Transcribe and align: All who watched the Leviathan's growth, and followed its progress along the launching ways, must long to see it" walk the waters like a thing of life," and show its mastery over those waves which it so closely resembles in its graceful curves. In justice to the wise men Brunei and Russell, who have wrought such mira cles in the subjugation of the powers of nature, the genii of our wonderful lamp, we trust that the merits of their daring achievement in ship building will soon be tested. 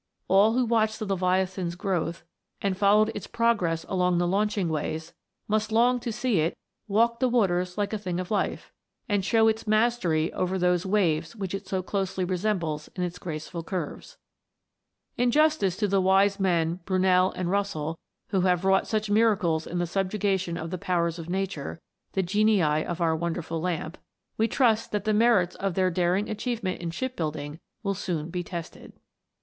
All 0.27 0.53
who 0.53 0.65
watched 0.65 0.97
the 0.97 1.05
Leviathan's 1.05 1.75
growth, 1.75 2.23
and 2.59 2.75
followed 2.75 3.11
its 3.13 3.27
progress 3.27 3.85
along 3.87 4.17
the 4.17 4.25
launching 4.27 4.67
ways, 4.67 5.13
must 5.47 5.71
long 5.71 5.99
to 5.99 6.11
see 6.11 6.39
it" 6.39 6.57
walk 6.87 7.19
the 7.19 7.29
waters 7.29 7.77
like 7.77 7.93
a 7.93 7.99
thing 7.99 8.19
of 8.19 8.31
life," 8.31 8.71
and 9.07 9.23
show 9.23 9.47
its 9.47 9.67
mastery 9.67 10.33
over 10.33 10.57
those 10.57 10.87
waves 10.87 11.35
which 11.35 11.53
it 11.53 11.67
so 11.67 11.83
closely 11.83 12.25
resembles 12.25 12.87
in 12.95 13.03
its 13.03 13.19
graceful 13.19 13.61
curves. 13.61 14.17
In 15.17 15.29
justice 15.29 15.77
to 15.77 15.87
the 15.87 16.01
wise 16.01 16.39
men 16.39 16.79
Brunei 16.85 17.29
and 17.35 17.51
Russell, 17.51 17.99
who 18.29 18.41
have 18.41 18.65
wrought 18.65 18.87
such 18.87 19.11
mira 19.11 19.37
cles 19.37 19.67
in 19.67 19.77
the 19.77 19.85
subjugation 19.85 20.57
of 20.57 20.71
the 20.71 20.79
powers 20.79 21.19
of 21.19 21.29
nature, 21.29 21.79
the 22.13 22.23
genii 22.23 22.63
of 22.83 23.01
our 23.01 23.15
wonderful 23.15 23.61
lamp, 23.61 23.99
we 24.35 24.47
trust 24.47 24.91
that 24.93 25.03
the 25.03 25.13
merits 25.13 25.53
of 25.57 25.75
their 25.75 25.91
daring 25.91 26.27
achievement 26.27 26.81
in 26.81 26.89
ship 26.89 27.15
building 27.15 27.59
will 27.83 27.93
soon 27.93 28.31
be 28.31 28.43
tested. 28.43 28.93